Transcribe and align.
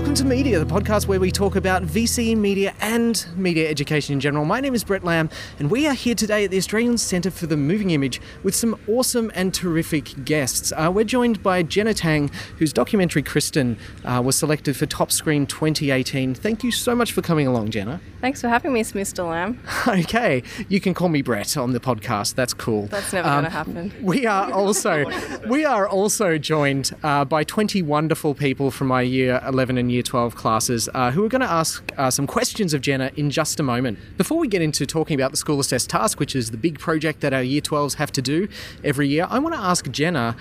Welcome 0.00 0.14
to 0.14 0.24
Media, 0.24 0.58
the 0.58 0.64
podcast 0.64 1.08
where 1.08 1.20
we 1.20 1.30
talk 1.30 1.56
about 1.56 1.82
VCE 1.82 2.34
media 2.34 2.72
and 2.80 3.22
media 3.36 3.68
education 3.68 4.14
in 4.14 4.20
general. 4.20 4.46
My 4.46 4.58
name 4.58 4.74
is 4.74 4.82
Brett 4.82 5.04
Lamb, 5.04 5.28
and 5.58 5.70
we 5.70 5.86
are 5.86 5.92
here 5.92 6.14
today 6.14 6.42
at 6.42 6.50
the 6.50 6.56
Australian 6.56 6.96
Centre 6.96 7.30
for 7.30 7.46
the 7.46 7.56
Moving 7.58 7.90
Image 7.90 8.18
with 8.42 8.54
some 8.54 8.80
awesome 8.88 9.30
and 9.34 9.52
terrific 9.52 10.24
guests. 10.24 10.72
Uh, 10.74 10.90
we're 10.92 11.04
joined 11.04 11.42
by 11.42 11.62
Jenna 11.62 11.92
Tang, 11.92 12.30
whose 12.56 12.72
documentary 12.72 13.22
Kristen 13.22 13.76
uh, 14.06 14.22
was 14.24 14.36
selected 14.36 14.74
for 14.74 14.86
Top 14.86 15.12
Screen 15.12 15.46
2018. 15.46 16.34
Thank 16.34 16.64
you 16.64 16.72
so 16.72 16.94
much 16.94 17.12
for 17.12 17.20
coming 17.20 17.46
along, 17.46 17.68
Jenna. 17.68 18.00
Thanks 18.22 18.40
for 18.40 18.48
having 18.48 18.72
me, 18.72 18.82
Mr. 18.82 19.28
Lamb. 19.28 19.60
Okay, 19.86 20.42
you 20.68 20.80
can 20.80 20.94
call 20.94 21.08
me 21.08 21.20
Brett 21.20 21.56
on 21.56 21.72
the 21.72 21.80
podcast. 21.80 22.36
That's 22.36 22.54
cool. 22.54 22.86
That's 22.86 23.12
never 23.12 23.28
um, 23.28 23.34
going 23.34 23.44
to 23.44 23.50
happen. 23.50 23.94
We 24.02 24.24
are 24.24 24.50
also 24.52 25.04
we 25.48 25.64
are 25.64 25.88
also 25.88 26.38
joined 26.38 26.94
uh, 27.02 27.24
by 27.24 27.44
20 27.44 27.82
wonderful 27.82 28.34
people 28.34 28.70
from 28.70 28.86
my 28.86 29.02
year 29.02 29.40
11 29.46 29.78
and 29.78 29.89
year 29.90 30.02
12 30.02 30.34
classes 30.34 30.88
uh, 30.94 31.10
who 31.10 31.24
are 31.24 31.28
going 31.28 31.40
to 31.40 31.50
ask 31.50 31.92
uh, 31.98 32.10
some 32.10 32.26
questions 32.26 32.72
of 32.72 32.80
Jenna 32.80 33.10
in 33.16 33.30
just 33.30 33.60
a 33.60 33.62
moment. 33.62 33.98
Before 34.16 34.38
we 34.38 34.48
get 34.48 34.62
into 34.62 34.86
talking 34.86 35.14
about 35.14 35.30
the 35.30 35.36
school 35.36 35.60
assessed 35.60 35.90
task, 35.90 36.18
which 36.18 36.34
is 36.34 36.50
the 36.50 36.56
big 36.56 36.78
project 36.78 37.20
that 37.20 37.32
our 37.32 37.42
year 37.42 37.60
12s 37.60 37.94
have 37.94 38.12
to 38.12 38.22
do 38.22 38.48
every 38.84 39.08
year, 39.08 39.26
I 39.28 39.38
want 39.38 39.54
to 39.54 39.60
ask 39.60 39.90
Jenna. 39.90 40.36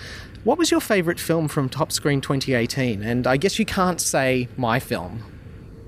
What 0.45 0.57
was 0.57 0.71
your 0.71 0.79
favourite 0.79 1.19
film 1.19 1.49
from 1.49 1.67
Top 1.67 1.91
Screen 1.91 2.21
2018? 2.21 3.03
And 3.03 3.27
I 3.27 3.35
guess 3.35 3.59
you 3.59 3.65
can't 3.65 3.99
say 3.99 4.47
my 4.55 4.79
film. 4.79 5.23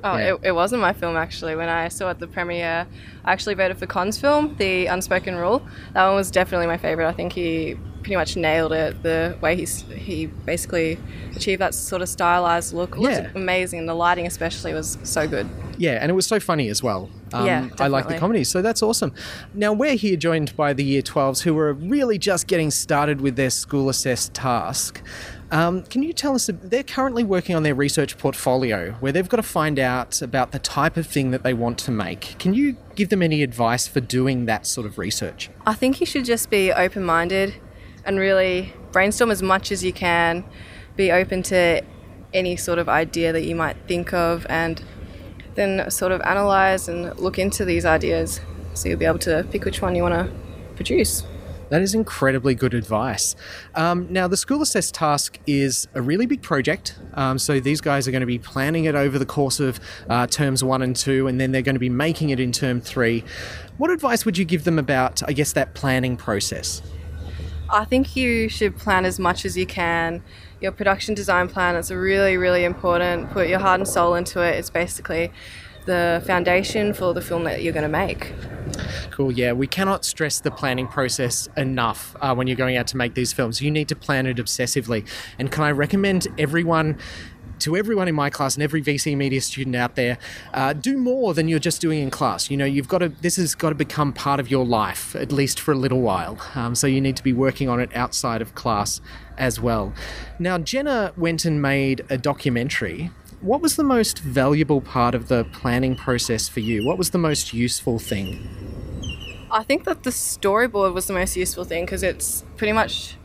Oh, 0.03 0.17
yeah. 0.17 0.33
it, 0.33 0.39
it, 0.43 0.51
wasn't 0.51 0.81
my 0.81 0.93
film 0.93 1.15
actually. 1.15 1.55
When 1.55 1.69
I 1.69 1.87
saw 1.87 2.07
it 2.07 2.11
at 2.11 2.19
the 2.19 2.27
premiere, 2.27 2.87
I 3.23 3.31
actually 3.31 3.55
voted 3.55 3.77
for 3.77 3.85
Con's 3.85 4.19
film, 4.19 4.55
The 4.57 4.87
Unspoken 4.87 5.35
Rule. 5.35 5.65
That 5.93 6.05
one 6.07 6.15
was 6.15 6.31
definitely 6.31 6.67
my 6.67 6.77
favorite. 6.77 7.07
I 7.07 7.13
think 7.13 7.33
he 7.33 7.77
pretty 8.01 8.15
much 8.15 8.35
nailed 8.35 8.73
it. 8.73 9.01
The 9.03 9.37
way 9.41 9.55
he's 9.55 9.81
he 9.81 10.25
basically 10.25 10.97
achieved 11.35 11.61
that 11.61 11.73
sort 11.73 12.01
of 12.01 12.09
stylized 12.09 12.73
look. 12.73 12.97
It 12.97 13.01
yeah. 13.03 13.31
amazing. 13.35 13.85
The 13.85 13.93
lighting 13.93 14.27
especially 14.27 14.73
was 14.73 14.97
so 15.03 15.27
good. 15.27 15.47
Yeah, 15.77 15.97
and 16.01 16.11
it 16.11 16.13
was 16.13 16.27
so 16.27 16.39
funny 16.39 16.69
as 16.69 16.83
well. 16.83 17.09
Um, 17.33 17.45
yeah, 17.45 17.61
definitely. 17.61 17.85
I 17.85 17.87
like 17.87 18.07
the 18.07 18.17
comedy, 18.17 18.43
so 18.43 18.61
that's 18.61 18.83
awesome. 18.83 19.13
Now 19.53 19.73
we're 19.73 19.95
here 19.95 20.17
joined 20.17 20.55
by 20.55 20.73
the 20.73 20.83
Year 20.83 21.01
12s 21.01 21.41
who 21.41 21.57
are 21.57 21.73
really 21.73 22.17
just 22.17 22.47
getting 22.47 22.71
started 22.71 23.21
with 23.21 23.35
their 23.35 23.49
school 23.49 23.89
assessed 23.89 24.33
task. 24.33 25.01
Um, 25.51 25.83
can 25.83 26.01
you 26.01 26.13
tell 26.13 26.33
us? 26.33 26.49
They're 26.51 26.81
currently 26.81 27.25
working 27.25 27.55
on 27.55 27.63
their 27.63 27.75
research 27.75 28.17
portfolio 28.17 28.91
where 29.01 29.11
they've 29.11 29.27
got 29.27 29.37
to 29.37 29.43
find 29.43 29.79
out 29.79 30.21
about 30.21 30.51
the 30.51 30.59
type 30.59 30.95
of 30.95 31.05
thing 31.05 31.31
that 31.31 31.43
they 31.43 31.53
want 31.53 31.77
to 31.79 31.91
make. 31.91 32.35
Can 32.39 32.53
you 32.53 32.77
give 32.95 33.09
them 33.09 33.21
any 33.21 33.43
advice 33.43 33.85
for 33.85 33.99
doing 33.99 34.45
that 34.45 34.65
sort 34.65 34.87
of 34.87 34.97
research? 34.97 35.49
I 35.65 35.73
think 35.73 35.99
you 35.99 36.05
should 36.05 36.23
just 36.23 36.49
be 36.49 36.71
open 36.71 37.03
minded 37.03 37.55
and 38.05 38.19
really 38.19 38.73
brainstorm 38.91 39.31
as 39.31 39.41
much 39.41 39.71
as 39.71 39.83
you 39.83 39.93
can. 39.93 40.43
Be 40.95 41.11
open 41.11 41.43
to 41.43 41.81
any 42.33 42.55
sort 42.55 42.79
of 42.79 42.87
idea 42.89 43.33
that 43.33 43.43
you 43.43 43.55
might 43.55 43.77
think 43.87 44.13
of 44.13 44.45
and 44.49 44.83
then 45.55 45.89
sort 45.91 46.11
of 46.11 46.21
analyze 46.21 46.87
and 46.87 47.17
look 47.19 47.37
into 47.37 47.65
these 47.65 47.85
ideas 47.85 48.39
so 48.73 48.89
you'll 48.89 48.97
be 48.97 49.05
able 49.05 49.19
to 49.19 49.45
pick 49.51 49.65
which 49.65 49.81
one 49.81 49.95
you 49.95 50.03
want 50.03 50.13
to 50.13 50.33
produce. 50.75 51.23
That 51.69 51.81
is 51.81 51.95
incredibly 51.95 52.53
good 52.53 52.73
advice. 52.73 53.35
Um, 53.75 54.11
now, 54.11 54.27
the 54.27 54.35
school 54.35 54.61
assessed 54.61 54.93
task 54.93 55.39
is 55.47 55.87
a 55.93 56.01
really 56.01 56.25
big 56.25 56.41
project. 56.41 56.99
Um, 57.13 57.39
so, 57.39 57.61
these 57.61 57.79
guys 57.79 58.09
are 58.09 58.11
going 58.11 58.21
to 58.21 58.27
be 58.27 58.39
planning 58.39 58.85
it 58.85 58.95
over 58.95 59.17
the 59.17 59.25
course 59.25 59.61
of 59.61 59.79
uh, 60.09 60.27
terms 60.27 60.65
one 60.65 60.81
and 60.81 60.93
two, 60.93 61.27
and 61.27 61.39
then 61.39 61.53
they're 61.53 61.61
going 61.61 61.75
to 61.75 61.79
be 61.79 61.89
making 61.89 62.29
it 62.29 62.41
in 62.41 62.51
term 62.51 62.81
three. 62.81 63.23
What 63.77 63.89
advice 63.89 64.25
would 64.25 64.37
you 64.37 64.43
give 64.43 64.65
them 64.65 64.77
about, 64.77 65.23
I 65.29 65.31
guess, 65.31 65.53
that 65.53 65.73
planning 65.73 66.17
process? 66.17 66.81
I 67.71 67.85
think 67.85 68.15
you 68.15 68.49
should 68.49 68.77
plan 68.77 69.05
as 69.05 69.17
much 69.17 69.45
as 69.45 69.55
you 69.55 69.65
can. 69.65 70.23
Your 70.59 70.71
production 70.71 71.15
design 71.15 71.47
plan 71.47 71.75
is 71.75 71.91
really, 71.91 72.37
really 72.37 72.65
important. 72.65 73.31
Put 73.31 73.47
your 73.47 73.59
heart 73.59 73.79
and 73.79 73.87
soul 73.87 74.15
into 74.15 74.41
it. 74.41 74.55
It's 74.55 74.69
basically 74.69 75.31
the 75.85 76.21
foundation 76.25 76.93
for 76.93 77.13
the 77.13 77.21
film 77.21 77.43
that 77.45 77.63
you're 77.63 77.73
going 77.73 77.83
to 77.83 77.89
make. 77.89 78.33
Cool. 79.09 79.31
Yeah, 79.31 79.53
we 79.53 79.67
cannot 79.67 80.05
stress 80.05 80.39
the 80.39 80.51
planning 80.51 80.87
process 80.87 81.49
enough 81.57 82.15
uh, 82.21 82.35
when 82.35 82.47
you're 82.47 82.57
going 82.57 82.77
out 82.77 82.87
to 82.87 82.97
make 82.97 83.15
these 83.15 83.33
films. 83.33 83.61
You 83.61 83.71
need 83.71 83.87
to 83.89 83.95
plan 83.95 84.25
it 84.27 84.37
obsessively. 84.37 85.07
And 85.39 85.51
can 85.51 85.63
I 85.63 85.71
recommend 85.71 86.27
everyone 86.37 86.97
to 87.61 87.75
everyone 87.75 88.07
in 88.07 88.15
my 88.15 88.29
class 88.29 88.55
and 88.55 88.63
every 88.63 88.81
VCE 88.81 89.15
media 89.15 89.41
student 89.41 89.75
out 89.75 89.95
there, 89.95 90.17
uh, 90.53 90.73
do 90.73 90.97
more 90.97 91.33
than 91.33 91.47
you're 91.47 91.59
just 91.59 91.81
doing 91.81 91.99
in 91.99 92.09
class. 92.09 92.51
You 92.51 92.57
know, 92.57 92.65
you've 92.65 92.87
got 92.87 92.99
to, 92.99 93.09
this 93.09 93.37
has 93.37 93.55
got 93.55 93.69
to 93.69 93.75
become 93.75 94.13
part 94.13 94.39
of 94.39 94.51
your 94.51 94.65
life, 94.65 95.15
at 95.15 95.31
least 95.31 95.59
for 95.59 95.71
a 95.71 95.75
little 95.75 96.01
while. 96.01 96.39
Um, 96.55 96.75
so 96.75 96.87
you 96.87 97.01
need 97.01 97.15
to 97.17 97.23
be 97.23 97.33
working 97.33 97.69
on 97.69 97.79
it 97.79 97.89
outside 97.95 98.41
of 98.41 98.55
class 98.55 99.01
as 99.37 99.59
well. 99.59 99.93
Now, 100.39 100.57
Jenna 100.57 101.13
went 101.17 101.45
and 101.45 101.61
made 101.61 102.05
a 102.09 102.17
documentary 102.17 103.11
what 103.41 103.59
was 103.59 103.75
the 103.75 103.83
most 103.83 104.19
valuable 104.19 104.81
part 104.81 105.15
of 105.15 105.27
the 105.27 105.45
planning 105.45 105.95
process 105.95 106.47
for 106.47 106.59
you? 106.59 106.85
What 106.85 106.99
was 106.99 107.09
the 107.09 107.17
most 107.17 107.53
useful 107.53 107.97
thing? 107.97 108.47
I 109.49 109.63
think 109.63 109.83
that 109.85 110.03
the 110.03 110.11
storyboard 110.11 110.93
was 110.93 111.07
the 111.07 111.13
most 111.13 111.35
useful 111.35 111.63
thing 111.63 111.85
because 111.85 112.03
it's 112.03 112.45
pretty 112.55 112.71
much 112.71 113.17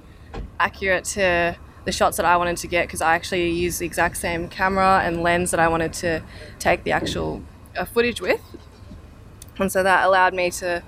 accurate 0.58 1.04
to 1.04 1.56
the 1.86 1.92
shots 1.92 2.18
that 2.18 2.26
I 2.26 2.36
wanted 2.36 2.58
to 2.58 2.66
get 2.66 2.86
because 2.86 3.00
I 3.00 3.14
actually 3.14 3.48
used 3.48 3.78
the 3.78 3.86
exact 3.86 4.18
same 4.18 4.48
camera 4.48 5.00
and 5.02 5.22
lens 5.22 5.52
that 5.52 5.60
I 5.60 5.68
wanted 5.68 5.94
to 5.94 6.22
take 6.58 6.84
the 6.84 6.92
actual 6.92 7.42
uh, 7.76 7.86
footage 7.86 8.20
with. 8.20 8.42
And 9.58 9.72
so 9.72 9.82
that 9.82 10.04
allowed 10.04 10.34
me 10.34 10.50
to 10.50 10.82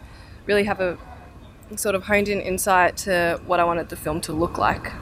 really 0.45 0.65
have 0.65 0.81
a 0.81 0.99
sort 1.77 1.95
of 1.95 2.05
honed 2.05 2.29
in 2.29 2.41
insight 2.41 2.97
to 2.97 3.41
what 3.47 3.61
I 3.61 3.65
wanted 3.65 3.89
the 3.89 3.97
film 3.97 4.21
to 4.23 4.33
look 4.33 4.59
like. 4.59 4.93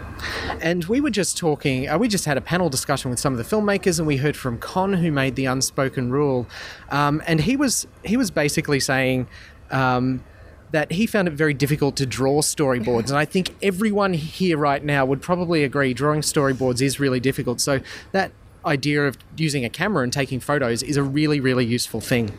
And 0.61 0.84
we 0.84 1.01
were 1.01 1.11
just 1.11 1.37
talking, 1.37 1.89
uh, 1.89 1.99
we 1.99 2.09
just 2.09 2.27
had 2.27 2.37
a 2.37 2.41
panel 2.41 2.69
discussion 2.69 3.11
with 3.11 3.21
some 3.21 3.33
of 3.33 3.39
the 3.39 3.45
filmmakers, 3.45 3.99
and 3.99 4.07
we 4.07 4.19
heard 4.19 4.37
from 4.37 4.59
Con, 4.59 4.95
who 4.95 5.11
made 5.11 5.37
the 5.37 5.47
unspoken 5.47 6.11
rule. 6.11 6.47
Um, 6.91 7.23
and 7.27 7.41
he 7.41 7.57
was, 7.57 7.87
he 8.05 8.17
was 8.17 8.31
basically 8.31 8.81
saying, 8.81 9.28
um, 9.71 10.23
that 10.72 10.93
he 10.93 11.06
found 11.06 11.28
it 11.28 11.32
very 11.32 11.54
difficult 11.54 11.97
to 11.97 12.06
draw 12.06 12.41
storyboards. 12.41 13.09
and 13.09 13.16
I 13.16 13.25
think 13.25 13.54
everyone 13.62 14.12
here 14.12 14.59
right 14.59 14.82
now 14.82 15.04
would 15.04 15.22
probably 15.22 15.65
agree 15.65 15.94
drawing 15.94 16.21
storyboards 16.21 16.82
is 16.82 16.99
really 16.99 17.21
difficult. 17.21 17.60
So 17.60 17.81
that 18.12 18.32
idea 18.65 19.06
of 19.06 19.16
using 19.37 19.65
a 19.65 19.71
camera 19.71 20.03
and 20.03 20.12
taking 20.12 20.41
photos 20.41 20.82
is 20.82 20.97
a 20.97 21.03
really, 21.03 21.41
really 21.41 21.65
useful 21.65 22.00
thing. 22.00 22.37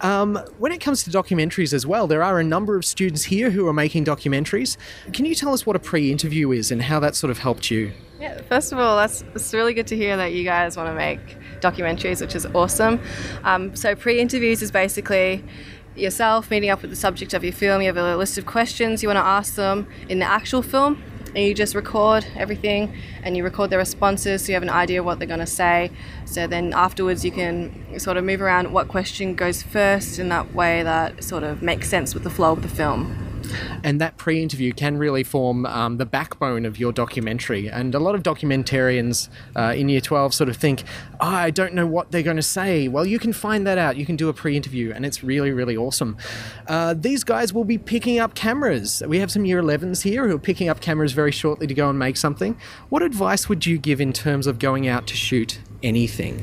Um, 0.00 0.36
when 0.58 0.72
it 0.72 0.80
comes 0.80 1.04
to 1.04 1.10
documentaries 1.10 1.74
as 1.74 1.86
well, 1.86 2.06
there 2.06 2.22
are 2.22 2.40
a 2.40 2.44
number 2.44 2.76
of 2.76 2.84
students 2.86 3.24
here 3.24 3.50
who 3.50 3.68
are 3.68 3.72
making 3.72 4.06
documentaries. 4.06 4.78
Can 5.12 5.26
you 5.26 5.34
tell 5.34 5.52
us 5.52 5.66
what 5.66 5.76
a 5.76 5.78
pre 5.78 6.10
interview 6.10 6.52
is 6.52 6.70
and 6.70 6.82
how 6.82 7.00
that 7.00 7.14
sort 7.14 7.30
of 7.30 7.38
helped 7.38 7.70
you? 7.70 7.92
Yeah, 8.18 8.40
first 8.42 8.72
of 8.72 8.78
all, 8.78 8.96
that's 8.96 9.22
it's 9.34 9.52
really 9.52 9.74
good 9.74 9.86
to 9.88 9.96
hear 9.96 10.16
that 10.16 10.32
you 10.32 10.44
guys 10.44 10.76
want 10.76 10.88
to 10.88 10.94
make 10.94 11.20
documentaries, 11.60 12.20
which 12.20 12.34
is 12.34 12.46
awesome. 12.46 13.00
Um, 13.44 13.74
so, 13.76 13.94
pre 13.94 14.20
interviews 14.20 14.62
is 14.62 14.70
basically 14.70 15.44
yourself 15.96 16.50
meeting 16.50 16.70
up 16.70 16.82
with 16.82 16.90
the 16.90 16.96
subject 16.96 17.34
of 17.34 17.44
your 17.44 17.52
film. 17.52 17.82
You 17.82 17.88
have 17.88 17.96
a 17.96 18.16
list 18.16 18.38
of 18.38 18.46
questions 18.46 19.02
you 19.02 19.08
want 19.08 19.18
to 19.18 19.24
ask 19.24 19.54
them 19.54 19.86
in 20.08 20.18
the 20.18 20.24
actual 20.24 20.62
film, 20.62 21.02
and 21.34 21.44
you 21.44 21.54
just 21.54 21.74
record 21.74 22.26
everything 22.36 22.94
and 23.22 23.36
you 23.36 23.44
record 23.44 23.70
their 23.70 23.78
responses 23.78 24.44
so 24.44 24.48
you 24.48 24.54
have 24.54 24.62
an 24.62 24.70
idea 24.70 25.00
of 25.00 25.06
what 25.06 25.18
they're 25.18 25.28
going 25.28 25.40
to 25.40 25.46
say. 25.46 25.90
So 26.24 26.46
then 26.46 26.72
afterwards, 26.72 27.24
you 27.24 27.30
can 27.30 27.98
sort 28.00 28.16
of 28.16 28.24
move 28.24 28.42
around 28.42 28.72
what 28.72 28.88
question 28.88 29.34
goes 29.34 29.62
first 29.62 30.18
in 30.18 30.28
that 30.30 30.54
way 30.54 30.82
that 30.82 31.22
sort 31.22 31.44
of 31.44 31.62
makes 31.62 31.88
sense 31.88 32.14
with 32.14 32.24
the 32.24 32.30
flow 32.30 32.52
of 32.52 32.62
the 32.62 32.68
film. 32.68 33.29
And 33.82 34.00
that 34.00 34.16
pre 34.16 34.42
interview 34.42 34.72
can 34.72 34.98
really 34.98 35.22
form 35.22 35.66
um, 35.66 35.96
the 35.96 36.06
backbone 36.06 36.64
of 36.64 36.78
your 36.78 36.92
documentary. 36.92 37.68
And 37.68 37.94
a 37.94 37.98
lot 37.98 38.14
of 38.14 38.22
documentarians 38.22 39.28
uh, 39.56 39.74
in 39.76 39.88
year 39.88 40.00
12 40.00 40.34
sort 40.34 40.48
of 40.48 40.56
think, 40.56 40.82
oh, 41.20 41.26
I 41.26 41.50
don't 41.50 41.74
know 41.74 41.86
what 41.86 42.10
they're 42.10 42.22
going 42.22 42.36
to 42.36 42.42
say. 42.42 42.88
Well, 42.88 43.06
you 43.06 43.18
can 43.18 43.32
find 43.32 43.66
that 43.66 43.78
out. 43.78 43.96
You 43.96 44.06
can 44.06 44.16
do 44.16 44.28
a 44.28 44.32
pre 44.32 44.56
interview, 44.56 44.92
and 44.92 45.04
it's 45.04 45.22
really, 45.22 45.50
really 45.50 45.76
awesome. 45.76 46.16
Uh, 46.66 46.94
these 46.94 47.24
guys 47.24 47.52
will 47.52 47.64
be 47.64 47.78
picking 47.78 48.18
up 48.18 48.34
cameras. 48.34 49.02
We 49.06 49.18
have 49.20 49.30
some 49.30 49.44
year 49.44 49.62
11s 49.62 50.02
here 50.02 50.28
who 50.28 50.36
are 50.36 50.38
picking 50.38 50.68
up 50.68 50.80
cameras 50.80 51.12
very 51.12 51.32
shortly 51.32 51.66
to 51.66 51.74
go 51.74 51.88
and 51.88 51.98
make 51.98 52.16
something. 52.16 52.58
What 52.88 53.02
advice 53.02 53.48
would 53.48 53.66
you 53.66 53.78
give 53.78 54.00
in 54.00 54.12
terms 54.12 54.46
of 54.46 54.58
going 54.58 54.88
out 54.88 55.06
to 55.08 55.16
shoot 55.16 55.60
anything? 55.82 56.42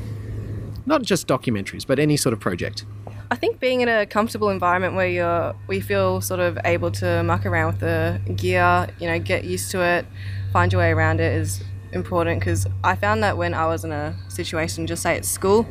Not 0.86 1.02
just 1.02 1.28
documentaries, 1.28 1.86
but 1.86 1.98
any 1.98 2.16
sort 2.16 2.32
of 2.32 2.40
project. 2.40 2.84
I 3.30 3.36
think 3.36 3.60
being 3.60 3.82
in 3.82 3.88
a 3.88 4.06
comfortable 4.06 4.48
environment 4.48 4.94
where 4.94 5.06
you're 5.06 5.54
we 5.66 5.80
feel 5.80 6.22
sort 6.22 6.40
of 6.40 6.58
able 6.64 6.90
to 6.92 7.22
muck 7.22 7.44
around 7.44 7.72
with 7.72 7.80
the 7.80 8.20
gear, 8.34 8.88
you 8.98 9.06
know, 9.06 9.18
get 9.18 9.44
used 9.44 9.70
to 9.72 9.82
it, 9.82 10.06
find 10.50 10.72
your 10.72 10.80
way 10.80 10.90
around 10.90 11.20
it 11.20 11.34
is 11.34 11.62
important. 11.92 12.40
Because 12.40 12.66
I 12.82 12.96
found 12.96 13.22
that 13.22 13.36
when 13.36 13.52
I 13.52 13.66
was 13.66 13.84
in 13.84 13.92
a 13.92 14.16
situation, 14.28 14.86
just 14.86 15.02
say 15.02 15.16
at 15.16 15.26
school, 15.26 15.66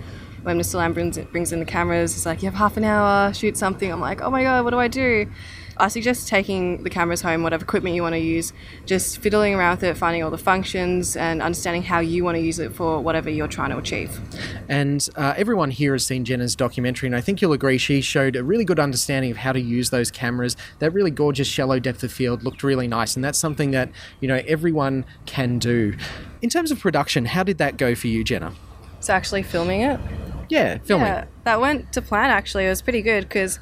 when 0.48 0.58
Mr. 0.58 0.76
Lamb 0.76 0.94
brings, 0.94 1.18
brings 1.18 1.52
in 1.52 1.60
the 1.60 1.66
cameras, 1.66 2.14
he's 2.14 2.26
like, 2.26 2.42
you 2.42 2.46
have 2.46 2.58
half 2.58 2.78
an 2.78 2.86
hour, 2.86 3.34
shoot 3.34 3.58
something. 3.58 3.92
I'm 3.92 4.00
like, 4.00 4.22
oh 4.22 4.30
my 4.30 4.44
God, 4.44 4.64
what 4.64 4.70
do 4.70 4.80
I 4.80 4.88
do? 4.88 5.30
I 5.76 5.90
suggest 5.90 6.30
taking 6.30 6.84
the 6.84 6.90
cameras 6.90 7.22
home, 7.22 7.44
whatever 7.44 7.66
equipment 7.66 7.96
you 7.96 8.02
want 8.02 8.14
to 8.14 8.20
use, 8.20 8.54
just 8.86 9.18
fiddling 9.18 9.56
around 9.56 9.76
with 9.76 9.84
it, 9.84 9.98
finding 9.98 10.24
all 10.24 10.32
the 10.32 10.38
functions, 10.38 11.18
and 11.18 11.42
understanding 11.42 11.84
how 11.84 12.00
you 12.00 12.24
want 12.24 12.36
to 12.36 12.42
use 12.42 12.60
it 12.60 12.74
for 12.74 13.02
whatever 13.02 13.30
you're 13.30 13.50
trying 13.50 13.72
to 13.72 13.78
achieve. 13.78 14.22
And 14.70 15.06
uh, 15.18 15.34
everyone 15.36 15.70
here 15.70 15.92
has 15.92 16.06
seen 16.06 16.24
Jenna's 16.24 16.56
documentary, 16.56 17.08
and 17.08 17.16
I 17.16 17.20
think 17.20 17.42
you'll 17.42 17.52
agree 17.52 17.78
she 17.78 18.00
showed 18.00 18.38
a 18.38 18.44
really 18.44 18.64
good 18.64 18.80
understanding 18.80 19.32
of 19.32 19.38
how 19.38 19.52
to 19.52 19.60
use 19.60 19.90
those 19.90 20.10
cameras. 20.10 20.56
That 20.80 20.92
really 20.92 21.12
gorgeous 21.12 21.50
shallow 21.50 21.78
depth 21.78 22.04
of 22.04 22.12
field 22.14 22.44
looked 22.44 22.64
really 22.64 22.88
nice, 22.88 23.18
and 23.18 23.24
that's 23.24 23.38
something 23.38 23.72
that 23.72 23.92
you 24.22 24.30
know 24.30 24.42
everyone 24.48 25.04
can 25.26 25.60
do. 25.60 25.98
In 26.42 26.50
terms 26.50 26.72
of 26.72 26.80
production, 26.80 27.26
how 27.26 27.44
did 27.44 27.58
that 27.58 27.76
go 27.76 27.96
for 27.96 28.08
you, 28.08 28.24
Jenna? 28.24 28.54
to 29.02 29.14
actually 29.14 29.44
filming 29.44 29.82
it. 29.82 30.00
Yeah, 30.50 30.78
filming. 30.80 31.08
Yeah, 31.08 31.26
that 31.44 31.60
went 31.60 31.92
to 31.94 32.02
plan 32.02 32.30
actually. 32.32 32.66
It 32.66 32.70
was 32.70 32.82
pretty 32.82 33.02
good 33.02 33.24
because 33.24 33.60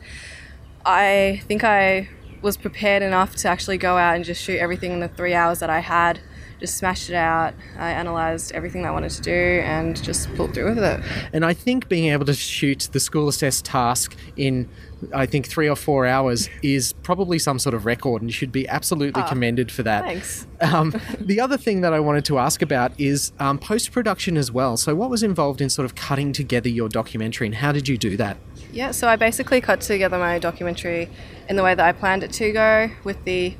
I 0.85 1.41
think 1.47 1.63
I 1.63 2.09
was 2.41 2.57
prepared 2.57 3.01
enough 3.01 3.35
to 3.37 3.47
actually 3.49 3.77
go 3.77 3.97
out 3.97 4.15
and 4.15 4.23
just 4.23 4.41
shoot 4.41 4.59
everything 4.59 4.91
in 4.91 4.99
the 4.99 5.07
three 5.07 5.33
hours 5.33 5.59
that 5.59 5.69
I 5.69 5.79
had. 5.79 6.19
Just 6.59 6.77
smashed 6.77 7.09
it 7.09 7.15
out. 7.15 7.53
I 7.77 7.91
analysed 7.91 8.53
everything 8.53 8.85
I 8.85 8.91
wanted 8.91 9.11
to 9.11 9.21
do 9.21 9.31
and 9.63 10.01
just 10.01 10.33
pulled 10.35 10.53
through 10.53 10.75
with 10.75 10.83
it. 10.83 11.01
And 11.33 11.45
I 11.45 11.53
think 11.53 11.89
being 11.89 12.11
able 12.11 12.25
to 12.25 12.33
shoot 12.33 12.89
the 12.91 12.99
school 12.99 13.27
assessed 13.27 13.65
task 13.65 14.15
in, 14.37 14.69
I 15.13 15.25
think, 15.25 15.47
three 15.47 15.67
or 15.67 15.75
four 15.75 16.05
hours 16.05 16.49
is 16.63 16.93
probably 17.03 17.39
some 17.39 17.59
sort 17.59 17.75
of 17.75 17.85
record 17.85 18.21
and 18.21 18.29
you 18.29 18.33
should 18.33 18.51
be 18.51 18.67
absolutely 18.69 19.21
commended 19.23 19.69
for 19.71 19.83
that. 19.83 20.03
Thanks. 20.03 20.47
Um, 20.61 20.93
the 21.19 21.41
other 21.41 21.57
thing 21.57 21.81
that 21.81 21.93
I 21.93 21.99
wanted 21.99 22.23
to 22.25 22.37
ask 22.37 22.61
about 22.61 22.97
is 22.97 23.33
um, 23.39 23.59
post 23.59 23.91
production 23.91 24.37
as 24.37 24.51
well. 24.51 24.77
So, 24.77 24.95
what 24.95 25.09
was 25.09 25.23
involved 25.23 25.59
in 25.59 25.69
sort 25.69 25.85
of 25.85 25.95
cutting 25.95 26.31
together 26.31 26.69
your 26.69 26.87
documentary 26.87 27.47
and 27.47 27.55
how 27.55 27.73
did 27.73 27.87
you 27.87 27.97
do 27.97 28.15
that? 28.17 28.37
Yeah, 28.71 28.91
so 28.91 29.07
I 29.07 29.15
basically 29.15 29.61
cut 29.61 29.81
together 29.81 30.17
my 30.17 30.39
documentary 30.39 31.09
in 31.49 31.55
the 31.55 31.63
way 31.63 31.75
that 31.75 31.85
I 31.85 31.91
planned 31.91 32.23
it 32.23 32.31
to 32.33 32.51
go 32.51 32.89
with 33.03 33.23
the 33.25 33.55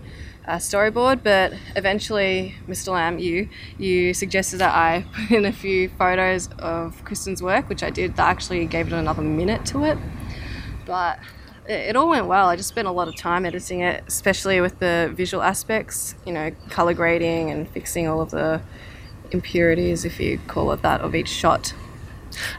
storyboard, 0.53 1.21
but 1.24 1.53
eventually, 1.75 2.56
Mr. 2.68 2.89
Lamb, 2.89 3.19
you 3.19 3.50
you 3.77 4.13
suggested 4.13 4.57
that 4.57 4.74
I 4.74 5.06
put 5.13 5.31
in 5.31 5.45
a 5.45 5.51
few 5.51 5.89
photos 5.89 6.50
of 6.59 7.03
Kristen's 7.03 7.42
work, 7.42 7.69
which 7.69 7.83
I 7.83 7.89
did. 7.89 8.15
That 8.15 8.30
actually 8.30 8.65
gave 8.65 8.88
it 8.88 8.94
another 8.94 9.21
minute 9.21 9.65
to 9.68 9.83
it, 9.83 9.97
but 10.86 11.19
it, 11.68 11.89
it 11.89 11.95
all 11.95 12.09
went 12.09 12.27
well. 12.27 12.47
I 12.47 12.56
just 12.56 12.69
spent 12.69 12.88
a 12.88 12.92
lot 12.92 13.07
of 13.07 13.15
time 13.15 13.45
editing 13.45 13.81
it, 13.81 14.03
especially 14.07 14.62
with 14.62 14.80
the 14.80 15.12
visual 15.13 15.44
aspects, 15.44 16.15
you 16.25 16.33
know, 16.33 16.51
color 16.69 16.94
grading 16.94 17.51
and 17.51 17.68
fixing 17.69 18.07
all 18.07 18.21
of 18.21 18.31
the 18.31 18.62
impurities, 19.31 20.06
if 20.06 20.19
you 20.19 20.39
call 20.48 20.71
it 20.71 20.81
that, 20.81 21.01
of 21.01 21.15
each 21.15 21.30
shot. 21.30 21.74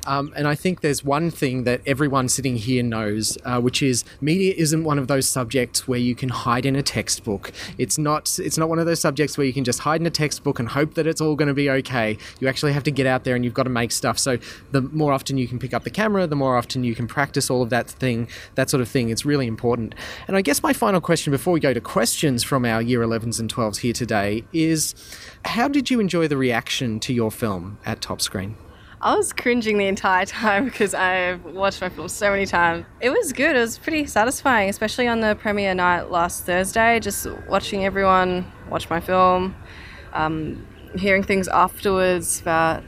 Um, 0.06 0.32
and 0.37 0.46
I 0.46 0.55
think 0.55 0.81
there's 0.81 1.05
one 1.05 1.31
thing 1.31 1.64
that 1.64 1.81
everyone 1.87 2.28
sitting 2.28 2.56
here 2.56 2.82
knows, 2.82 3.38
uh, 3.44 3.61
which 3.61 3.82
is 3.82 4.05
media 4.20 4.55
isn't 4.56 4.84
one 4.84 4.99
of 4.99 5.08
those 5.08 5.28
subjects 5.28 5.87
where 5.87 5.99
you 5.99 6.14
can 6.14 6.28
hide 6.28 6.67
in 6.67 6.76
a 6.76 6.82
textbook. 6.82 7.52
It's 7.78 7.99
not. 7.99 8.38
It's 8.38 8.58
not 8.58 8.69
one 8.69 8.78
of 8.78 8.87
those 8.87 9.00
subjects 9.00 9.37
where 9.38 9.46
you 9.46 9.52
can 9.52 9.64
just 9.64 9.81
hide 9.81 10.00
in 10.00 10.06
a 10.06 10.11
textbook 10.11 10.58
and 10.58 10.69
hope 10.69 10.94
that 10.94 11.06
it's 11.06 11.20
all 11.20 11.37
going 11.37 11.49
to 11.49 11.55
be 11.55 11.70
okay. 11.70 12.19
You 12.40 12.49
actually 12.49 12.73
have 12.73 12.84
to 12.84 12.90
get 12.90 13.06
out 13.06 13.25
there 13.25 13.34
and 13.34 13.44
you've 13.44 13.55
got 13.55 13.64
to 13.64 13.70
make 13.70 13.93
stuff. 13.93 14.19
So 14.19 14.38
the 14.73 14.82
more 14.82 15.12
often 15.12 15.38
you 15.38 15.49
can 15.49 15.58
pick 15.58 15.75
up 15.75 15.84
the 15.84 15.90
camera, 15.90 16.26
the 16.26 16.37
more 16.37 16.56
often 16.56 16.84
you 16.84 16.94
can 16.94 17.06
practice 17.06 17.50
all 17.50 17.62
of 17.62 17.70
that 17.70 17.88
thing, 17.88 18.28
that 18.55 18.70
sort 18.70 18.81
of 18.81 18.88
thing. 18.88 19.11
It's 19.11 19.25
really 19.25 19.46
important. 19.46 19.94
And 20.28 20.37
I 20.37 20.43
guess 20.43 20.62
my 20.62 20.73
final 20.73 21.00
question 21.00 21.31
before 21.31 21.52
we 21.52 21.61
go 21.61 21.73
to 21.73 21.81
questions 21.81 22.43
from 22.43 22.64
our 22.64 22.82
year 22.82 23.00
11s 23.00 23.40
and 23.40 23.52
12s 23.52 23.78
here 23.78 23.93
today 23.93 24.44
is, 24.52 24.94
how 25.44 25.69
did 25.69 25.90
you 25.90 26.00
enjoy 26.00 26.28
the 26.28 26.37
reaction 26.37 27.00
to 27.00 27.12
your 27.12 27.31
film 27.31 27.78
at 27.84 28.00
Top 28.00 28.20
Screen? 28.20 28.56
I 29.06 29.14
was 29.14 29.32
cringing 29.32 29.78
the 29.78 29.86
entire 29.86 30.26
time 30.26 30.64
because 30.70 30.92
I've 30.92 31.44
watched 31.44 31.80
my 31.80 31.88
film 31.88 32.08
so 32.08 32.28
many 32.28 32.44
times. 32.44 32.86
It 33.00 33.10
was 33.10 33.32
good. 33.32 33.54
It 33.54 33.60
was 33.60 33.78
pretty 33.78 34.06
satisfying, 34.06 34.68
especially 34.68 35.06
on 35.06 35.20
the 35.20 35.36
premiere 35.36 35.74
night 35.74 36.10
last 36.10 36.44
Thursday. 36.44 36.98
Just 36.98 37.28
watching 37.48 37.84
everyone 37.84 38.50
watch 38.68 38.90
my 38.90 38.98
film, 38.98 39.54
um, 40.12 40.66
hearing 40.96 41.22
things 41.22 41.46
afterwards 41.46 42.40
about 42.40 42.82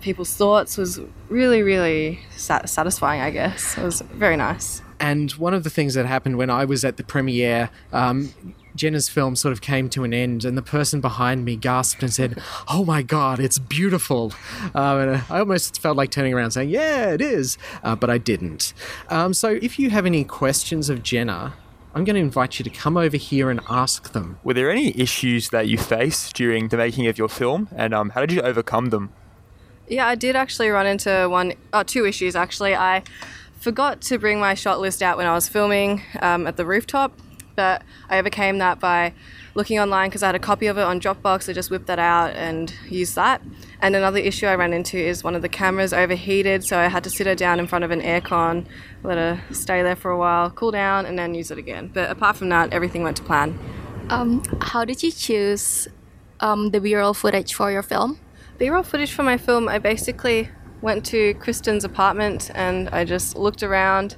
people's 0.00 0.34
thoughts 0.34 0.78
was 0.78 1.00
really, 1.28 1.62
really 1.62 2.18
sat- 2.34 2.66
satisfying. 2.70 3.20
I 3.20 3.28
guess 3.28 3.76
it 3.76 3.82
was 3.82 4.00
very 4.00 4.38
nice. 4.38 4.80
And 5.00 5.30
one 5.32 5.52
of 5.52 5.64
the 5.64 5.70
things 5.70 5.92
that 5.92 6.06
happened 6.06 6.38
when 6.38 6.48
I 6.48 6.64
was 6.64 6.82
at 6.82 6.96
the 6.96 7.04
premiere, 7.04 7.68
um, 7.92 8.32
Jenna's 8.76 9.08
film 9.08 9.36
sort 9.36 9.52
of 9.52 9.60
came 9.60 9.88
to 9.90 10.04
an 10.04 10.14
end, 10.14 10.44
and 10.44 10.56
the 10.56 10.62
person 10.62 11.00
behind 11.00 11.44
me 11.44 11.56
gasped 11.56 12.02
and 12.02 12.12
said, 12.12 12.40
"Oh 12.68 12.84
my 12.84 13.02
God, 13.02 13.40
it's 13.40 13.58
beautiful!" 13.58 14.32
Um, 14.74 14.98
and 14.98 15.24
I 15.30 15.40
almost 15.40 15.80
felt 15.80 15.96
like 15.96 16.10
turning 16.10 16.34
around 16.34 16.52
saying, 16.52 16.70
"Yeah, 16.70 17.10
it 17.10 17.20
is," 17.20 17.58
uh, 17.82 17.96
but 17.96 18.10
I 18.10 18.18
didn't. 18.18 18.72
Um, 19.08 19.34
so, 19.34 19.58
if 19.62 19.78
you 19.78 19.90
have 19.90 20.06
any 20.06 20.24
questions 20.24 20.88
of 20.88 21.02
Jenna, 21.02 21.54
I'm 21.94 22.04
going 22.04 22.16
to 22.16 22.20
invite 22.20 22.58
you 22.58 22.62
to 22.64 22.70
come 22.70 22.98
over 22.98 23.16
here 23.16 23.48
and 23.48 23.60
ask 23.70 24.12
them. 24.12 24.38
Were 24.44 24.52
there 24.52 24.70
any 24.70 24.98
issues 25.00 25.48
that 25.48 25.66
you 25.66 25.78
faced 25.78 26.36
during 26.36 26.68
the 26.68 26.76
making 26.76 27.06
of 27.06 27.16
your 27.16 27.28
film, 27.28 27.68
and 27.74 27.94
um, 27.94 28.10
how 28.10 28.20
did 28.20 28.32
you 28.32 28.42
overcome 28.42 28.90
them? 28.90 29.12
Yeah, 29.88 30.06
I 30.06 30.14
did 30.14 30.36
actually 30.36 30.68
run 30.68 30.86
into 30.86 31.28
one, 31.28 31.54
oh, 31.72 31.84
two 31.84 32.04
issues 32.04 32.36
actually. 32.36 32.74
I 32.74 33.02
forgot 33.60 34.00
to 34.02 34.18
bring 34.18 34.38
my 34.40 34.54
shot 34.54 34.80
list 34.80 35.02
out 35.02 35.16
when 35.16 35.26
I 35.26 35.34
was 35.34 35.48
filming 35.48 36.02
um, 36.20 36.46
at 36.46 36.56
the 36.56 36.66
rooftop, 36.66 37.12
but 37.56 37.82
I 38.08 38.18
overcame 38.18 38.58
that 38.58 38.78
by 38.78 39.12
looking 39.54 39.78
online 39.78 40.10
because 40.10 40.22
I 40.22 40.26
had 40.26 40.34
a 40.34 40.38
copy 40.38 40.66
of 40.66 40.76
it 40.78 40.82
on 40.82 41.00
Dropbox. 41.00 41.48
I 41.48 41.52
just 41.52 41.70
whipped 41.70 41.86
that 41.86 41.98
out 41.98 42.30
and 42.36 42.72
used 42.88 43.16
that. 43.16 43.40
And 43.80 43.96
another 43.96 44.18
issue 44.18 44.46
I 44.46 44.54
ran 44.54 44.72
into 44.72 44.98
is 44.98 45.24
one 45.24 45.34
of 45.34 45.42
the 45.42 45.48
cameras 45.48 45.92
overheated, 45.92 46.64
so 46.64 46.78
I 46.78 46.88
had 46.88 47.02
to 47.04 47.10
sit 47.10 47.26
her 47.26 47.34
down 47.34 47.58
in 47.58 47.66
front 47.66 47.84
of 47.84 47.90
an 47.90 48.02
aircon, 48.02 48.66
let 49.02 49.16
her 49.16 49.42
stay 49.52 49.82
there 49.82 49.96
for 49.96 50.10
a 50.10 50.18
while, 50.18 50.50
cool 50.50 50.70
down, 50.70 51.06
and 51.06 51.18
then 51.18 51.34
use 51.34 51.50
it 51.50 51.58
again. 51.58 51.90
But 51.92 52.10
apart 52.10 52.36
from 52.36 52.50
that, 52.50 52.72
everything 52.72 53.02
went 53.02 53.16
to 53.16 53.22
plan. 53.22 53.58
Um, 54.10 54.42
how 54.60 54.84
did 54.84 55.02
you 55.02 55.10
choose 55.10 55.88
um, 56.40 56.70
the 56.70 56.80
B-roll 56.80 57.14
footage 57.14 57.54
for 57.54 57.72
your 57.72 57.82
film? 57.82 58.20
B-roll 58.58 58.82
footage 58.82 59.12
for 59.12 59.22
my 59.22 59.36
film, 59.36 59.68
I 59.68 59.78
basically 59.78 60.50
went 60.80 61.04
to 61.06 61.34
Kristen's 61.34 61.84
apartment 61.84 62.50
and 62.54 62.88
I 62.90 63.04
just 63.04 63.36
looked 63.36 63.62
around. 63.62 64.16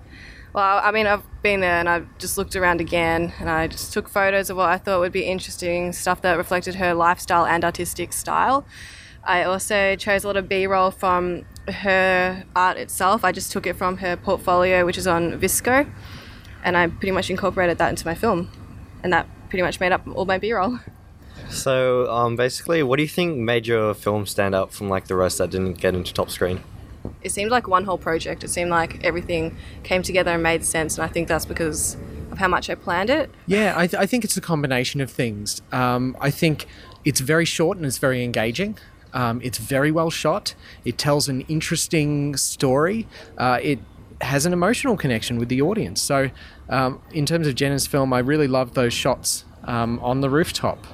Well, 0.54 0.80
I 0.82 0.90
mean, 0.92 1.06
I've 1.06 1.24
been 1.42 1.60
there 1.60 1.78
and 1.78 1.88
I've 1.88 2.18
just 2.18 2.38
looked 2.38 2.56
around 2.56 2.80
again 2.80 3.32
and 3.38 3.50
I 3.50 3.66
just 3.66 3.92
took 3.92 4.08
photos 4.08 4.48
of 4.50 4.56
what 4.56 4.70
I 4.70 4.78
thought 4.78 5.00
would 5.00 5.12
be 5.12 5.24
interesting, 5.24 5.92
stuff 5.92 6.22
that 6.22 6.36
reflected 6.36 6.76
her 6.76 6.94
lifestyle 6.94 7.44
and 7.46 7.64
artistic 7.64 8.12
style. 8.12 8.66
I 9.24 9.44
also 9.44 9.94
chose 9.96 10.24
a 10.24 10.26
lot 10.26 10.36
of 10.36 10.48
B 10.48 10.66
roll 10.66 10.90
from 10.90 11.44
her 11.68 12.44
art 12.56 12.78
itself. 12.78 13.24
I 13.24 13.32
just 13.32 13.52
took 13.52 13.66
it 13.66 13.76
from 13.76 13.98
her 13.98 14.16
portfolio, 14.16 14.86
which 14.86 14.96
is 14.96 15.06
on 15.06 15.38
VSCO, 15.38 15.90
and 16.64 16.76
I 16.76 16.86
pretty 16.86 17.12
much 17.12 17.28
incorporated 17.28 17.76
that 17.78 17.90
into 17.90 18.06
my 18.06 18.14
film. 18.14 18.50
And 19.02 19.12
that 19.12 19.28
pretty 19.50 19.62
much 19.62 19.80
made 19.80 19.92
up 19.92 20.06
all 20.14 20.24
my 20.24 20.38
B 20.38 20.52
roll. 20.52 20.78
So, 21.50 22.10
um, 22.10 22.36
basically, 22.36 22.82
what 22.82 22.96
do 22.96 23.02
you 23.02 23.08
think 23.08 23.38
made 23.38 23.66
your 23.66 23.94
film 23.94 24.26
stand 24.26 24.54
out 24.54 24.72
from 24.72 24.88
like 24.88 25.08
the 25.08 25.14
rest 25.14 25.38
that 25.38 25.50
didn't 25.50 25.74
get 25.74 25.94
into 25.94 26.12
top 26.12 26.30
screen? 26.30 26.62
It 27.22 27.32
seemed 27.32 27.50
like 27.50 27.68
one 27.68 27.84
whole 27.84 27.98
project. 27.98 28.44
It 28.44 28.50
seemed 28.50 28.70
like 28.70 29.02
everything 29.04 29.56
came 29.82 30.02
together 30.02 30.32
and 30.32 30.42
made 30.42 30.64
sense, 30.64 30.96
and 30.96 31.04
I 31.04 31.08
think 31.08 31.28
that's 31.28 31.44
because 31.46 31.96
of 32.30 32.38
how 32.38 32.48
much 32.48 32.70
I 32.70 32.74
planned 32.74 33.10
it. 33.10 33.30
Yeah, 33.46 33.74
I, 33.76 33.86
th- 33.86 34.00
I 34.00 34.06
think 34.06 34.24
it's 34.24 34.36
a 34.36 34.40
combination 34.40 35.00
of 35.00 35.10
things. 35.10 35.62
Um, 35.72 36.16
I 36.20 36.30
think 36.30 36.66
it's 37.04 37.20
very 37.20 37.44
short 37.44 37.76
and 37.76 37.86
it's 37.86 37.98
very 37.98 38.22
engaging. 38.22 38.78
Um, 39.12 39.40
it's 39.42 39.58
very 39.58 39.90
well 39.90 40.10
shot. 40.10 40.54
It 40.84 40.98
tells 40.98 41.28
an 41.28 41.40
interesting 41.42 42.36
story. 42.36 43.06
Uh, 43.36 43.58
it 43.62 43.78
has 44.20 44.46
an 44.46 44.52
emotional 44.52 44.96
connection 44.96 45.38
with 45.38 45.48
the 45.48 45.62
audience. 45.62 46.02
So, 46.02 46.30
um, 46.68 47.00
in 47.12 47.24
terms 47.24 47.46
of 47.46 47.54
Jenna's 47.54 47.86
film, 47.86 48.12
I 48.12 48.18
really 48.18 48.48
love 48.48 48.74
those 48.74 48.92
shots 48.92 49.44
um, 49.64 49.98
on 50.00 50.20
the 50.20 50.28
rooftop. 50.28 50.86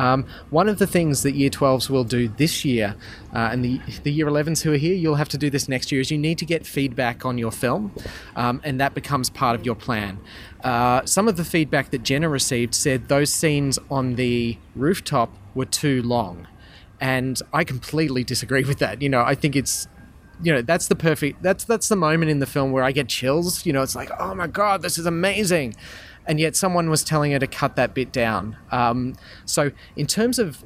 Um, 0.00 0.24
one 0.48 0.66
of 0.70 0.78
the 0.78 0.86
things 0.86 1.22
that 1.24 1.34
Year 1.34 1.50
12s 1.50 1.90
will 1.90 2.04
do 2.04 2.28
this 2.28 2.64
year, 2.64 2.96
uh, 3.34 3.50
and 3.52 3.62
the, 3.62 3.80
the 4.02 4.10
Year 4.10 4.26
11s 4.26 4.62
who 4.62 4.72
are 4.72 4.78
here, 4.78 4.94
you'll 4.94 5.16
have 5.16 5.28
to 5.28 5.36
do 5.36 5.50
this 5.50 5.68
next 5.68 5.92
year, 5.92 6.00
is 6.00 6.10
you 6.10 6.16
need 6.16 6.38
to 6.38 6.46
get 6.46 6.64
feedback 6.66 7.26
on 7.26 7.36
your 7.36 7.52
film, 7.52 7.92
um, 8.34 8.62
and 8.64 8.80
that 8.80 8.94
becomes 8.94 9.28
part 9.28 9.54
of 9.54 9.66
your 9.66 9.74
plan. 9.74 10.18
Uh, 10.64 11.04
some 11.04 11.28
of 11.28 11.36
the 11.36 11.44
feedback 11.44 11.90
that 11.90 12.02
Jenna 12.02 12.30
received 12.30 12.74
said 12.74 13.08
those 13.08 13.30
scenes 13.30 13.78
on 13.90 14.14
the 14.14 14.56
rooftop 14.74 15.36
were 15.54 15.66
too 15.66 16.00
long. 16.00 16.46
And 16.98 17.40
I 17.52 17.64
completely 17.64 18.24
disagree 18.24 18.64
with 18.64 18.78
that. 18.78 19.02
You 19.02 19.10
know, 19.10 19.20
I 19.20 19.34
think 19.34 19.54
it's 19.54 19.86
you 20.42 20.52
know 20.52 20.62
that's 20.62 20.88
the 20.88 20.96
perfect 20.96 21.42
that's 21.42 21.64
that's 21.64 21.88
the 21.88 21.96
moment 21.96 22.30
in 22.30 22.38
the 22.38 22.46
film 22.46 22.72
where 22.72 22.82
I 22.82 22.92
get 22.92 23.08
chills. 23.08 23.66
You 23.66 23.72
know, 23.72 23.82
it's 23.82 23.96
like 23.96 24.10
oh 24.18 24.34
my 24.34 24.46
god, 24.46 24.82
this 24.82 24.98
is 24.98 25.06
amazing, 25.06 25.74
and 26.30 26.38
yet 26.38 26.54
someone 26.54 26.88
was 26.88 27.02
telling 27.02 27.32
her 27.32 27.40
to 27.40 27.46
cut 27.48 27.74
that 27.74 27.92
bit 27.92 28.12
down. 28.12 28.56
Um, 28.70 29.16
so 29.44 29.72
in 29.96 30.06
terms 30.06 30.38
of 30.38 30.62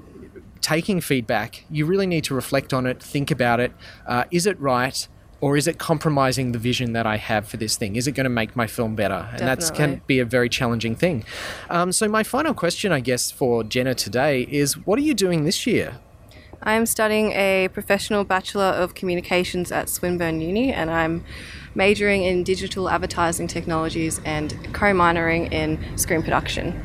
taking 0.61 1.00
feedback, 1.00 1.64
you 1.71 1.87
really 1.87 2.06
need 2.06 2.23
to 2.25 2.35
reflect 2.35 2.75
on 2.75 2.87
it, 2.87 3.02
think 3.02 3.30
about 3.30 3.61
it. 3.61 3.73
Uh, 4.06 4.25
is 4.30 4.44
it 4.44 4.61
right? 4.61 5.09
Or 5.40 5.56
is 5.56 5.66
it 5.66 5.78
compromising 5.78 6.52
the 6.52 6.59
vision 6.59 6.92
that 6.92 7.06
I 7.06 7.16
have 7.16 7.49
for 7.49 7.56
this 7.56 7.76
thing? 7.76 7.97
Is 7.97 8.06
it 8.06 8.12
going 8.12 8.25
to 8.25 8.30
make 8.30 8.54
my 8.54 8.66
film 8.66 8.94
better? 8.94 9.26
And 9.33 9.40
that 9.40 9.75
can 9.75 10.02
be 10.06 10.18
a 10.18 10.26
very 10.26 10.50
challenging 10.50 10.97
thing. 10.97 11.25
Um, 11.71 11.92
so, 11.92 12.09
my 12.09 12.23
final 12.23 12.54
question, 12.54 12.92
I 12.92 13.00
guess, 13.00 13.30
for 13.30 13.64
Jenna 13.64 13.94
today 13.94 14.42
is 14.50 14.75
what 14.87 14.99
are 14.99 15.02
you 15.02 15.14
doing 15.14 15.44
this 15.44 15.66
year? 15.66 15.97
I 16.66 16.75
am 16.75 16.87
studying 16.87 17.33
a 17.33 17.68
professional 17.75 18.25
Bachelor 18.25 18.64
of 18.64 18.94
Communications 18.94 19.71
at 19.71 19.90
Swinburne 19.90 20.40
Uni, 20.40 20.73
and 20.73 20.90
I'm 20.90 21.23
majoring 21.75 22.23
in 22.23 22.42
digital 22.42 22.88
advertising 22.88 23.49
technologies 23.49 24.18
and 24.25 24.56
co 24.73 24.87
minoring 24.87 25.52
in 25.52 25.78
screen 25.99 26.23
production. 26.23 26.83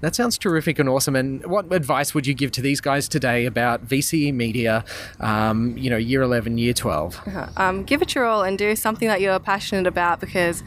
That 0.00 0.16
sounds 0.16 0.36
terrific 0.38 0.80
and 0.80 0.88
awesome. 0.88 1.14
And 1.14 1.46
what 1.46 1.72
advice 1.72 2.14
would 2.14 2.26
you 2.26 2.34
give 2.34 2.50
to 2.52 2.60
these 2.60 2.80
guys 2.80 3.08
today 3.08 3.46
about 3.46 3.86
VCE 3.86 4.34
media, 4.34 4.84
um, 5.20 5.78
you 5.78 5.88
know, 5.88 5.96
year 5.96 6.22
11, 6.22 6.58
year 6.58 6.72
12? 6.72 7.20
Um, 7.56 7.84
give 7.84 8.02
it 8.02 8.16
your 8.16 8.24
all 8.24 8.42
and 8.42 8.58
do 8.58 8.74
something 8.74 9.06
that 9.06 9.20
you're 9.20 9.38
passionate 9.38 9.86
about 9.86 10.18
because 10.18 10.64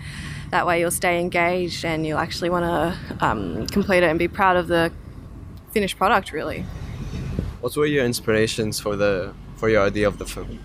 that 0.52 0.66
way 0.66 0.80
you'll 0.80 0.92
stay 0.92 1.20
engaged 1.20 1.84
and 1.84 2.08
you'll 2.08 2.20
actually 2.20 2.50
want 2.50 2.64
to 2.64 3.26
um, 3.26 3.68
complete 3.68 4.04
it 4.04 4.10
and 4.10 4.18
be 4.18 4.30
proud 4.30 4.56
of 4.56 4.70
the 4.70 4.94
finished 5.74 5.98
product, 5.98 6.32
really. 6.32 6.64
What 7.66 7.76
were 7.76 7.88
your 7.88 8.06
inspirations 8.06 8.80
for 8.80 8.96
the 8.96 9.34
for 9.56 9.70
your 9.70 9.82
idea 9.82 10.08
of 10.08 10.20
the 10.20 10.26
film? 10.28 10.60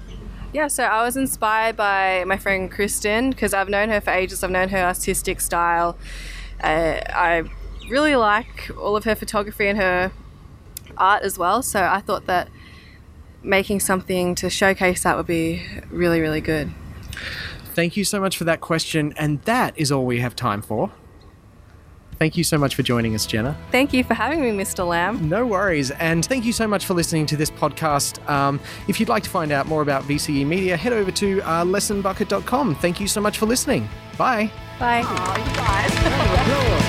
Yeah, 0.52 0.68
so 0.68 0.84
I 0.84 1.02
was 1.02 1.16
inspired 1.16 1.74
by 1.74 2.24
my 2.26 2.36
friend 2.36 2.70
Kristen 2.70 3.30
because 3.30 3.54
I've 3.54 3.70
known 3.70 3.88
her 3.88 4.02
for 4.02 4.10
ages. 4.10 4.44
I've 4.44 4.50
known 4.50 4.68
her 4.68 4.84
artistic 4.84 5.40
style. 5.40 5.96
Uh, 6.62 7.00
I 7.08 7.44
really 7.88 8.16
like 8.16 8.70
all 8.78 8.96
of 8.98 9.04
her 9.04 9.14
photography 9.14 9.66
and 9.66 9.78
her 9.78 10.12
art 10.98 11.22
as 11.22 11.38
well. 11.38 11.62
So 11.62 11.82
I 11.82 12.00
thought 12.00 12.26
that 12.26 12.50
making 13.42 13.80
something 13.80 14.34
to 14.34 14.50
showcase 14.50 15.02
that 15.04 15.16
would 15.16 15.26
be 15.26 15.66
really, 15.88 16.20
really 16.20 16.42
good. 16.42 16.70
Thank 17.74 17.96
you 17.96 18.04
so 18.04 18.20
much 18.20 18.36
for 18.36 18.44
that 18.44 18.60
question, 18.60 19.14
and 19.16 19.40
that 19.44 19.72
is 19.78 19.90
all 19.90 20.04
we 20.04 20.20
have 20.20 20.36
time 20.36 20.60
for. 20.60 20.92
Thank 22.20 22.36
you 22.36 22.44
so 22.44 22.58
much 22.58 22.74
for 22.74 22.82
joining 22.82 23.14
us, 23.14 23.24
Jenna. 23.24 23.56
Thank 23.72 23.94
you 23.94 24.04
for 24.04 24.12
having 24.12 24.42
me, 24.42 24.50
Mr. 24.50 24.86
Lamb. 24.86 25.26
No 25.26 25.46
worries. 25.46 25.90
And 25.92 26.22
thank 26.22 26.44
you 26.44 26.52
so 26.52 26.68
much 26.68 26.84
for 26.84 26.92
listening 26.92 27.24
to 27.24 27.36
this 27.36 27.50
podcast. 27.50 28.22
Um, 28.28 28.60
if 28.88 29.00
you'd 29.00 29.08
like 29.08 29.22
to 29.22 29.30
find 29.30 29.50
out 29.50 29.66
more 29.66 29.80
about 29.80 30.02
VCE 30.02 30.46
Media, 30.46 30.76
head 30.76 30.92
over 30.92 31.10
to 31.12 31.40
uh, 31.40 31.64
lessonbucket.com. 31.64 32.74
Thank 32.74 33.00
you 33.00 33.08
so 33.08 33.22
much 33.22 33.38
for 33.38 33.46
listening. 33.46 33.88
Bye. 34.18 34.52
Bye. 34.78 35.00